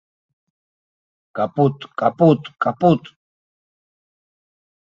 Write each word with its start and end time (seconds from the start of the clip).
Капут, 1.35 1.77
капут, 1.99 2.41
капут! 2.63 3.03